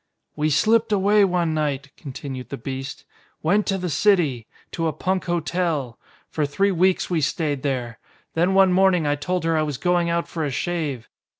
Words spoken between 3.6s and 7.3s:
to the city. To a punk hotel. For three weeks we